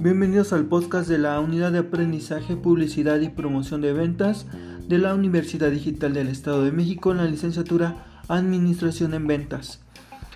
[0.00, 4.46] Bienvenidos al podcast de la Unidad de Aprendizaje, Publicidad y Promoción de Ventas
[4.86, 9.80] de la Universidad Digital del Estado de México en la licenciatura Administración en Ventas.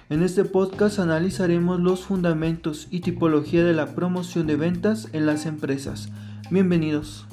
[0.08, 5.44] En este podcast analizaremos los fundamentos y tipología de la promoción de ventas en las
[5.44, 6.08] empresas.
[6.50, 7.26] Bienvenidos.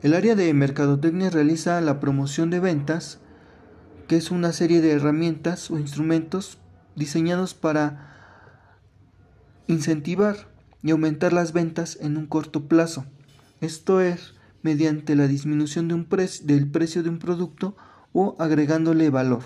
[0.00, 3.18] El área de mercadotecnia realiza la promoción de ventas,
[4.06, 6.58] que es una serie de herramientas o instrumentos
[6.94, 8.14] diseñados para
[9.66, 10.46] incentivar
[10.84, 13.06] y aumentar las ventas en un corto plazo.
[13.60, 16.06] Esto es mediante la disminución de un
[16.44, 17.76] del precio de un producto
[18.12, 19.42] o agregándole valor.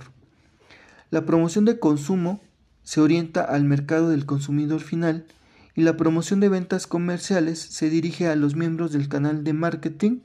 [1.11, 2.43] La promoción de consumo
[2.83, 5.25] se orienta al mercado del consumidor final
[5.75, 10.21] y la promoción de ventas comerciales se dirige a los miembros del canal de marketing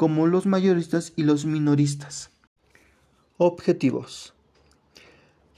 [0.00, 2.30] como los mayoristas y los minoristas.
[3.36, 4.32] Objetivos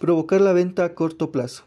[0.00, 1.62] provocar la venta a corto plazo.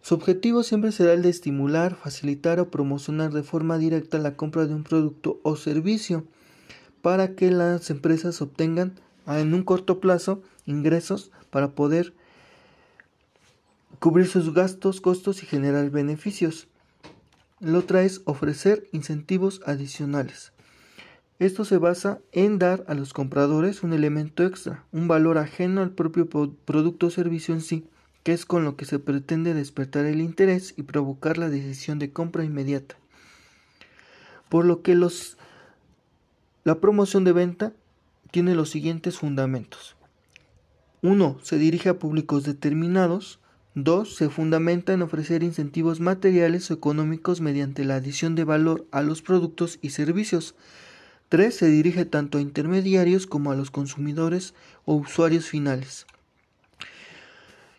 [0.00, 4.66] Su objetivo siempre será el de estimular, facilitar o promocionar de forma directa la compra
[4.66, 6.24] de un producto o servicio
[7.02, 8.94] para que las empresas obtengan
[9.26, 12.14] en un corto plazo ingresos para poder
[13.98, 16.68] cubrir sus gastos, costos y generar beneficios.
[17.58, 20.52] Lo otra es ofrecer incentivos adicionales.
[21.40, 25.90] Esto se basa en dar a los compradores un elemento extra, un valor ajeno al
[25.90, 27.86] propio producto o servicio en sí,
[28.22, 32.12] que es con lo que se pretende despertar el interés y provocar la decisión de
[32.12, 32.96] compra inmediata.
[34.50, 35.38] Por lo que los,
[36.64, 37.72] la promoción de venta
[38.30, 39.96] tiene los siguientes fundamentos.
[41.00, 41.38] 1.
[41.42, 43.40] Se dirige a públicos determinados.
[43.76, 44.14] 2.
[44.14, 49.22] Se fundamenta en ofrecer incentivos materiales o económicos mediante la adición de valor a los
[49.22, 50.54] productos y servicios.
[51.30, 51.54] 3.
[51.54, 54.52] Se dirige tanto a intermediarios como a los consumidores
[54.84, 56.06] o usuarios finales.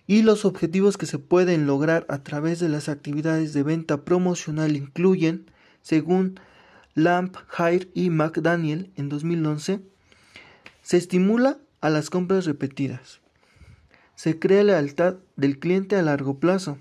[0.07, 4.77] Y los objetivos que se pueden lograr a través de las actividades de venta promocional
[4.77, 5.51] incluyen,
[5.81, 6.39] según
[6.95, 9.81] Lamp, Hire y McDaniel en 2011,
[10.81, 13.19] se estimula a las compras repetidas.
[14.15, 16.77] Se crea lealtad del cliente a largo plazo.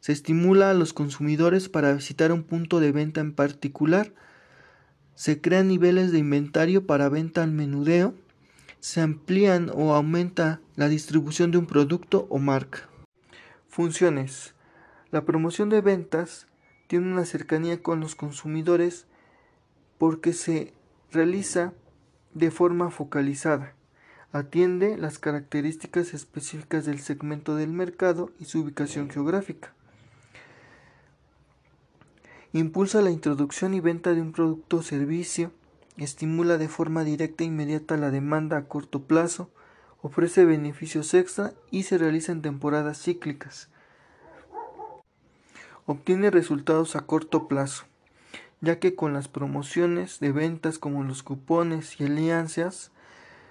[0.00, 4.14] Se estimula a los consumidores para visitar un punto de venta en particular
[5.14, 8.14] se crean niveles de inventario para venta al menudeo,
[8.80, 12.88] se amplían o aumenta la distribución de un producto o marca.
[13.68, 14.54] Funciones.
[15.10, 16.46] La promoción de ventas
[16.86, 19.06] tiene una cercanía con los consumidores
[19.98, 20.74] porque se
[21.12, 21.72] realiza
[22.34, 23.74] de forma focalizada.
[24.32, 29.73] Atiende las características específicas del segmento del mercado y su ubicación geográfica.
[32.54, 35.50] Impulsa la introducción y venta de un producto o servicio,
[35.96, 39.50] estimula de forma directa e inmediata la demanda a corto plazo,
[40.02, 43.70] ofrece beneficios extra y se realiza en temporadas cíclicas.
[45.86, 47.86] Obtiene resultados a corto plazo,
[48.60, 52.92] ya que con las promociones de ventas como los cupones y alianzas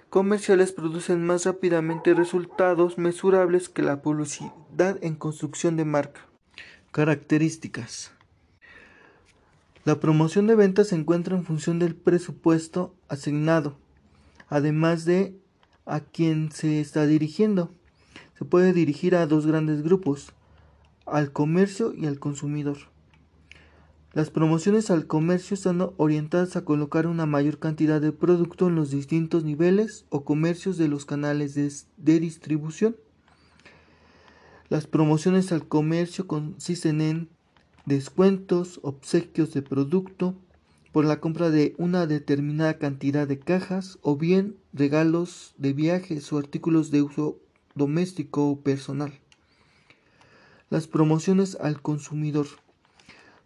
[0.08, 6.22] comerciales producen más rápidamente resultados mesurables que la publicidad en construcción de marca.
[6.90, 8.14] Características.
[9.84, 13.76] La promoción de ventas se encuentra en función del presupuesto asignado,
[14.48, 15.38] además de
[15.84, 17.70] a quien se está dirigiendo.
[18.38, 20.32] Se puede dirigir a dos grandes grupos,
[21.04, 22.78] al comercio y al consumidor.
[24.14, 28.90] Las promociones al comercio están orientadas a colocar una mayor cantidad de producto en los
[28.90, 32.96] distintos niveles o comercios de los canales de, de distribución.
[34.70, 37.33] Las promociones al comercio consisten en
[37.86, 40.34] descuentos, obsequios de producto
[40.92, 46.38] por la compra de una determinada cantidad de cajas o bien regalos de viajes o
[46.38, 47.38] artículos de uso
[47.74, 49.12] doméstico o personal.
[50.70, 52.46] Las promociones al consumidor.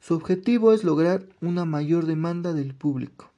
[0.00, 3.30] Su objetivo es lograr una mayor demanda del público.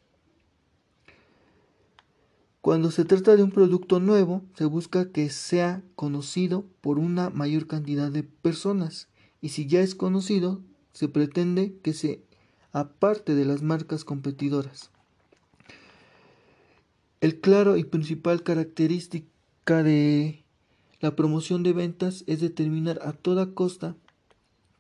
[2.60, 7.66] Cuando se trata de un producto nuevo, se busca que sea conocido por una mayor
[7.66, 9.08] cantidad de personas
[9.40, 10.60] y si ya es conocido,
[10.92, 12.22] se pretende que se
[12.72, 14.90] aparte de las marcas competidoras.
[17.20, 20.42] El claro y principal característica de
[21.00, 23.96] la promoción de ventas es determinar a toda costa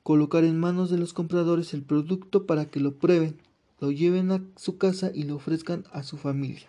[0.02, 3.36] colocar en manos de los compradores el producto para que lo prueben,
[3.78, 6.68] lo lleven a su casa y lo ofrezcan a su familia.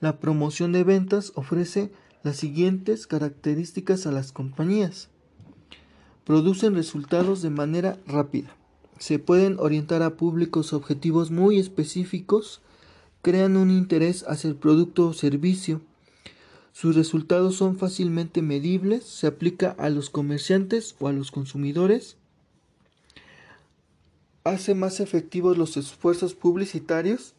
[0.00, 1.90] La promoción de ventas ofrece
[2.22, 5.08] las siguientes características a las compañías
[6.28, 8.54] producen resultados de manera rápida.
[8.98, 12.60] Se pueden orientar a públicos objetivos muy específicos,
[13.22, 15.80] crean un interés hacia el producto o servicio,
[16.74, 22.18] Sus resultados son fácilmente medibles, se aplica a los comerciantes o a los consumidores,
[24.44, 27.32] hace más efectivos los esfuerzos publicitarios,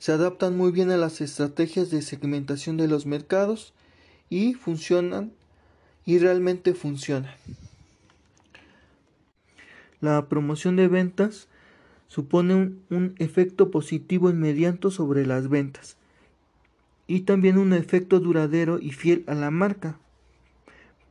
[0.00, 3.72] se adaptan muy bien a las estrategias de segmentación de los mercados
[4.30, 5.32] y funcionan
[6.04, 7.34] y realmente funcionan.
[10.00, 11.48] La promoción de ventas
[12.08, 15.96] supone un, un efecto positivo inmediato sobre las ventas
[17.06, 19.98] y también un efecto duradero y fiel a la marca.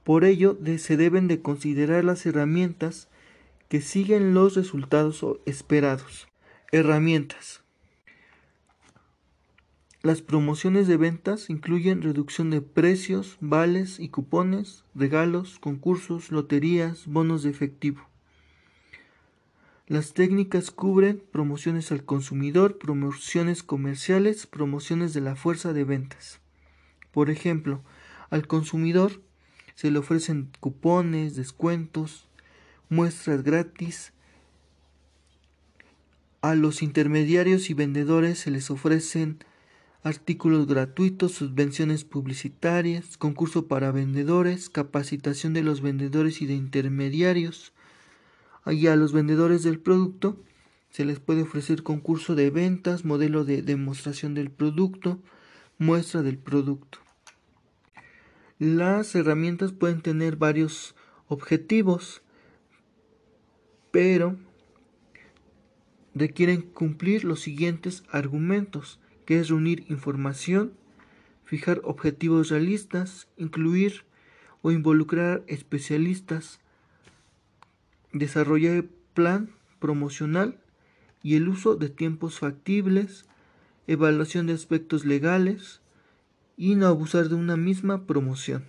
[0.03, 3.07] Por ello, se deben de considerar las herramientas
[3.69, 6.27] que siguen los resultados esperados.
[6.71, 7.62] Herramientas.
[10.03, 17.41] Las promociones de ventas incluyen reducción de precios, vales y cupones, regalos, concursos, loterías, bonos
[17.41, 18.05] de efectivo.
[19.87, 26.41] Las técnicas cubren promociones al consumidor, promociones comerciales, promociones de la fuerza de ventas.
[27.13, 27.81] Por ejemplo,
[28.29, 29.21] al consumidor
[29.73, 32.27] se le ofrecen cupones, descuentos,
[32.89, 34.11] muestras gratis.
[36.41, 39.39] A los intermediarios y vendedores se les ofrecen
[40.03, 47.73] artículos gratuitos, subvenciones publicitarias, concurso para vendedores, capacitación de los vendedores y de intermediarios,
[48.67, 50.37] y a los vendedores del producto
[50.89, 55.19] se les puede ofrecer concurso de ventas, modelo de demostración del producto,
[55.79, 56.99] muestra del producto.
[58.59, 60.95] Las herramientas pueden tener varios
[61.27, 62.21] objetivos,
[63.91, 64.37] pero
[66.13, 70.73] requieren cumplir los siguientes argumentos, que es reunir información,
[71.43, 74.03] fijar objetivos realistas, incluir
[74.61, 76.59] o involucrar especialistas,
[78.11, 79.49] desarrollar plan
[79.79, 80.59] promocional
[81.21, 83.25] y el uso de tiempos factibles,
[83.87, 85.81] evaluación de aspectos legales
[86.55, 88.65] y no abusar de una misma promoción.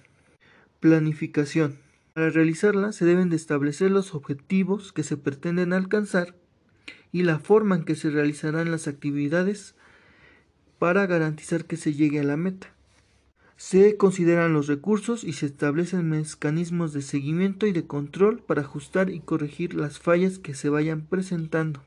[0.80, 1.78] Planificación.
[2.14, 6.36] Para realizarla se deben de establecer los objetivos que se pretenden alcanzar
[7.12, 9.74] y la forma en que se realizarán las actividades
[10.84, 12.66] para garantizar que se llegue a la meta.
[13.56, 19.08] Se consideran los recursos y se establecen mecanismos de seguimiento y de control para ajustar
[19.08, 21.82] y corregir las fallas que se vayan presentando.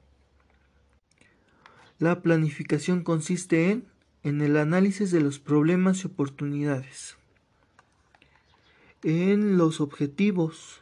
[1.99, 3.85] La planificación consiste en,
[4.23, 7.17] en el análisis de los problemas y oportunidades,
[9.03, 10.81] en los objetivos,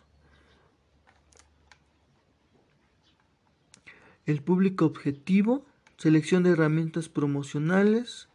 [4.25, 5.65] el público objetivo,
[5.97, 8.27] selección de herramientas promocionales,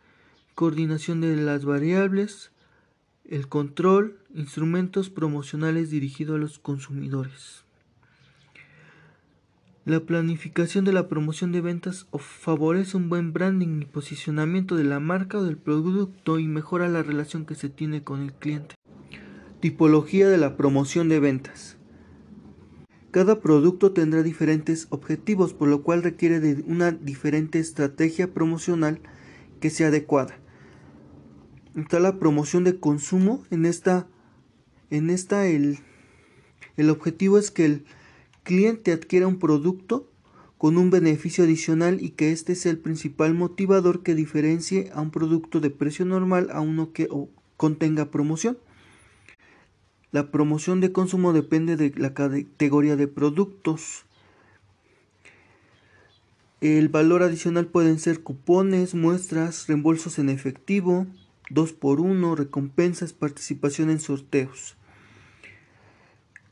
[0.54, 2.50] coordinación de las variables,
[3.24, 7.64] el control, instrumentos promocionales dirigidos a los consumidores.
[9.86, 15.00] La planificación de la promoción de ventas favorece un buen branding y posicionamiento de la
[15.00, 18.74] marca o del producto y mejora la relación que se tiene con el cliente.
[19.60, 21.76] Tipología de la promoción de ventas.
[23.10, 29.00] Cada producto tendrá diferentes objetivos, por lo cual requiere de una diferente estrategia promocional
[29.60, 30.40] que sea adecuada
[31.74, 33.44] está la promoción de consumo.
[33.50, 34.08] En esta,
[34.90, 35.78] en esta el,
[36.76, 37.84] el objetivo es que el
[38.42, 40.10] cliente adquiera un producto
[40.58, 45.10] con un beneficio adicional y que este sea el principal motivador que diferencie a un
[45.10, 47.08] producto de precio normal a uno que
[47.56, 48.58] contenga promoción.
[50.12, 54.04] La promoción de consumo depende de la categoría de productos.
[56.60, 61.06] El valor adicional pueden ser cupones, muestras, reembolsos en efectivo,
[61.50, 64.76] 2 por 1 recompensas, participación en sorteos.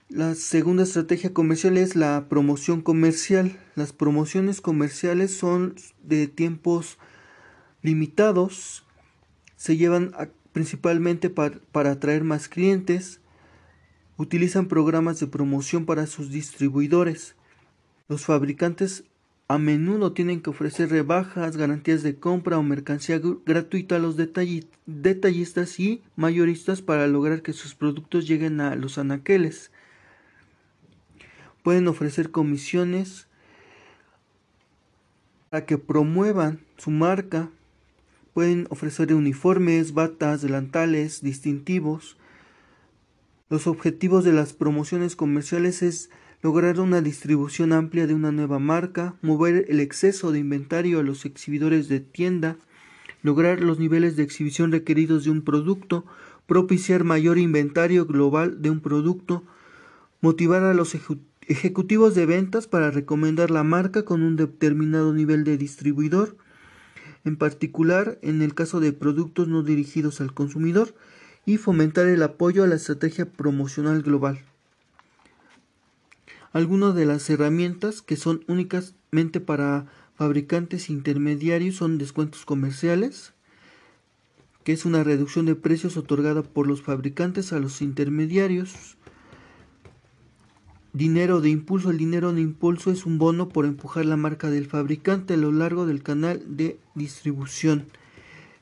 [0.09, 3.59] La segunda estrategia comercial es la promoción comercial.
[3.75, 6.97] Las promociones comerciales son de tiempos
[7.83, 8.87] limitados,
[9.57, 10.13] se llevan
[10.53, 13.21] principalmente para atraer más clientes,
[14.19, 17.37] utilizan programas de promoción para sus distribuidores.
[18.09, 19.05] Los fabricantes
[19.47, 25.81] a menudo tienen que ofrecer rebajas, garantías de compra o mercancía gratuita a los detallistas
[25.81, 29.71] y mayoristas para lograr que sus productos lleguen a los anaqueles.
[31.63, 33.27] Pueden ofrecer comisiones
[35.49, 37.49] para que promuevan su marca.
[38.35, 42.19] Pueden ofrecer uniformes, batas, delantales, distintivos.
[43.51, 46.11] Los objetivos de las promociones comerciales es
[46.43, 51.25] lograr una distribución amplia de una nueva marca, mover el exceso de inventario a los
[51.25, 52.59] exhibidores de tienda,
[53.23, 56.05] lograr los niveles de exhibición requeridos de un producto,
[56.47, 59.43] propiciar mayor inventario global de un producto,
[60.21, 60.95] motivar a los
[61.47, 66.37] ejecutivos de ventas para recomendar la marca con un determinado nivel de distribuidor,
[67.25, 70.95] en particular en el caso de productos no dirigidos al consumidor,
[71.47, 74.41] y fomentar el apoyo a la estrategia promocional global.
[76.53, 83.33] Algunas de las herramientas que son únicamente para fabricantes intermediarios son descuentos comerciales,
[84.65, 88.97] que es una reducción de precios otorgada por los fabricantes a los intermediarios.
[90.93, 91.91] Dinero de impulso.
[91.91, 95.53] El dinero de impulso es un bono por empujar la marca del fabricante a lo
[95.53, 97.87] largo del canal de distribución.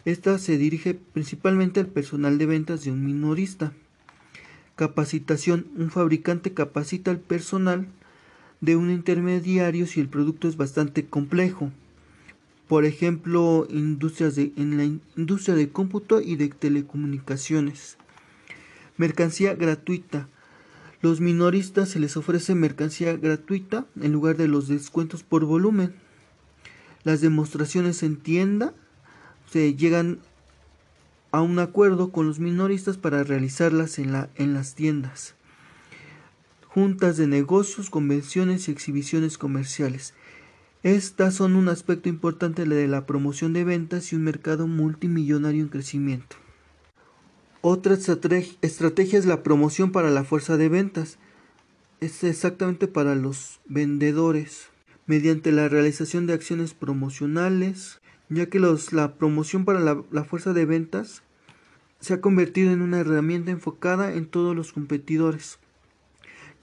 [0.07, 3.73] Esta se dirige principalmente al personal de ventas de un minorista.
[4.77, 5.67] Capacitación.
[5.77, 7.89] Un fabricante capacita al personal
[8.61, 11.73] de un intermediario si el producto es bastante complejo.
[12.69, 14.85] Por ejemplo, industrias de, en la
[15.17, 17.99] industria de cómputo y de telecomunicaciones.
[18.97, 20.29] Mercancía gratuita.
[21.03, 25.97] Los minoristas se les ofrece mercancía gratuita en lugar de los descuentos por volumen.
[27.03, 28.73] Las demostraciones en tienda
[29.51, 30.21] se llegan
[31.33, 35.37] a un acuerdo con los minoristas para realizarlas en, la, en las tiendas
[36.77, 40.13] juntas de negocios, convenciones y exhibiciones comerciales.
[40.83, 45.71] Estas son un aspecto importante de la promoción de ventas y un mercado multimillonario en
[45.71, 46.37] crecimiento.
[47.63, 51.17] Otra estrategia es la promoción para la fuerza de ventas.
[52.03, 54.69] Es exactamente para los vendedores,
[55.07, 61.23] mediante la realización de acciones promocionales, ya que la promoción para la fuerza de ventas
[62.01, 65.59] se ha convertido en una herramienta enfocada en todos los competidores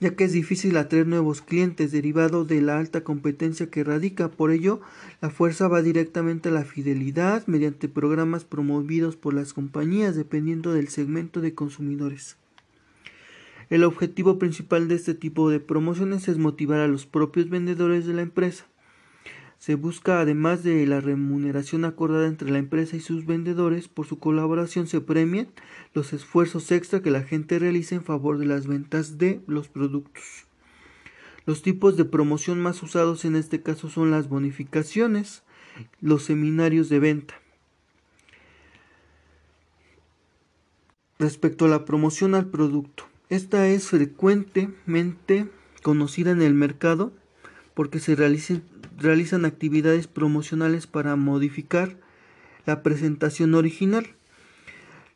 [0.00, 4.28] ya que es difícil atraer nuevos clientes derivado de la alta competencia que radica.
[4.30, 4.80] Por ello,
[5.20, 10.88] la fuerza va directamente a la fidelidad mediante programas promovidos por las compañías dependiendo del
[10.88, 12.36] segmento de consumidores.
[13.70, 18.12] El objetivo principal de este tipo de promociones es motivar a los propios vendedores de
[18.12, 18.66] la empresa
[19.64, 24.18] se busca, además de la remuneración acordada entre la empresa y sus vendedores, por su
[24.18, 25.48] colaboración se premian
[25.94, 30.22] los esfuerzos extra que la gente realiza en favor de las ventas de los productos.
[31.46, 35.44] Los tipos de promoción más usados en este caso son las bonificaciones,
[36.02, 37.34] los seminarios de venta.
[41.18, 45.48] Respecto a la promoción al producto, esta es frecuentemente
[45.82, 47.14] conocida en el mercado
[47.72, 48.14] porque se
[48.98, 51.96] realizan actividades promocionales para modificar
[52.66, 54.06] la presentación original.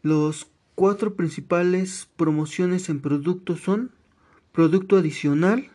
[0.02, 3.90] Los cuatro principales promociones en productos son
[4.52, 5.70] producto adicional,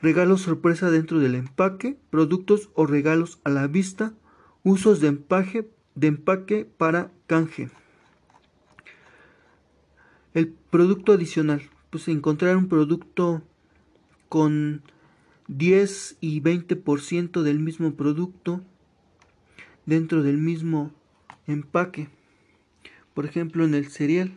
[0.00, 4.14] regalo sorpresa dentro del empaque, productos o regalos a la vista,
[4.62, 7.70] usos de empaque, de empaque para canje.
[10.34, 13.42] El producto adicional, pues encontrar un producto
[14.28, 14.82] con
[15.48, 18.60] 10 y 20% del mismo producto
[19.86, 20.92] dentro del mismo
[21.46, 22.08] empaque.
[23.14, 24.32] Por ejemplo, en el cereal.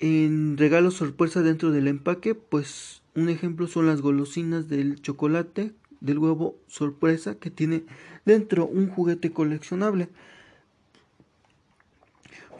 [0.00, 6.18] En regalo sorpresa dentro del empaque, pues un ejemplo son las golosinas del chocolate, del
[6.18, 7.84] huevo sorpresa que tiene
[8.24, 10.08] dentro un juguete coleccionable.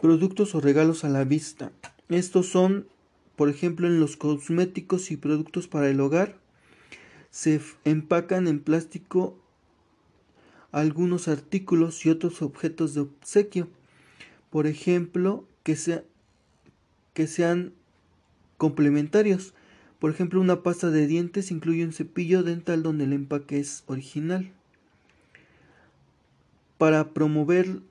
[0.01, 1.71] Productos o regalos a la vista.
[2.09, 2.87] Estos son,
[3.35, 6.37] por ejemplo, en los cosméticos y productos para el hogar
[7.31, 9.37] se empacan en plástico
[10.71, 13.67] algunos artículos y otros objetos de obsequio.
[14.49, 15.77] Por ejemplo, que,
[17.13, 17.73] que sean
[18.57, 19.53] complementarios.
[19.99, 24.51] Por ejemplo, una pasta de dientes incluye un cepillo dental donde el empaque es original.
[26.77, 27.81] Para promover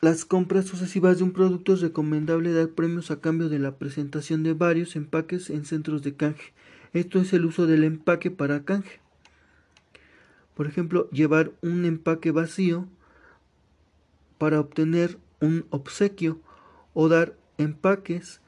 [0.00, 4.42] las compras sucesivas de un producto es recomendable dar premios a cambio de la presentación
[4.42, 6.52] de varios empaques en centros de canje.
[6.94, 9.00] Esto es el uso del empaque para canje.
[10.54, 12.86] Por ejemplo, llevar un empaque vacío
[14.38, 16.40] para obtener un obsequio
[16.94, 18.40] o dar empaques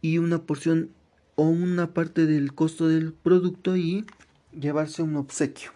[0.00, 0.90] y una porción
[1.34, 4.06] o una parte del costo del producto y
[4.52, 5.72] llevarse un obsequio.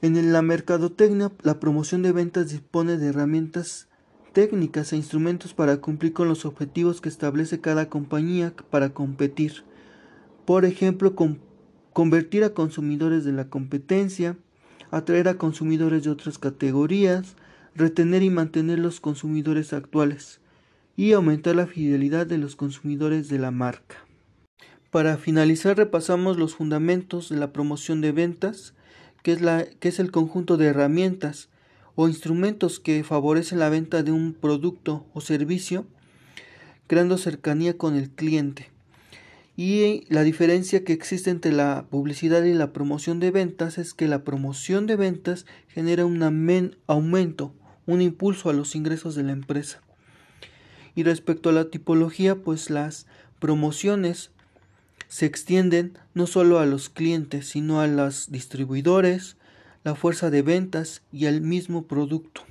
[0.00, 3.88] En la mercadotecnia, la promoción de ventas dispone de herramientas
[4.34, 9.64] técnicas e instrumentos para cumplir con los objetivos que establece cada compañía para competir.
[10.44, 11.14] Por ejemplo,
[11.94, 14.36] convertir a consumidores de la competencia,
[14.90, 17.36] atraer a consumidores de otras categorías,
[17.74, 20.40] retener y mantener los consumidores actuales
[20.96, 23.96] y aumentar la fidelidad de los consumidores de la marca.
[24.90, 28.74] Para finalizar repasamos los fundamentos de la promoción de ventas,
[29.22, 31.48] que es, la, que es el conjunto de herramientas
[31.96, 35.86] o instrumentos que favorecen la venta de un producto o servicio,
[36.86, 38.70] creando cercanía con el cliente.
[39.56, 44.08] Y la diferencia que existe entre la publicidad y la promoción de ventas es que
[44.08, 46.22] la promoción de ventas genera un
[46.86, 47.54] aumento,
[47.86, 49.80] un impulso a los ingresos de la empresa.
[50.96, 53.06] Y respecto a la tipología, pues las
[53.38, 54.30] promociones
[55.08, 59.36] se extienden no solo a los clientes, sino a los distribuidores,
[59.84, 62.42] la fuerza de ventas y al mismo producto.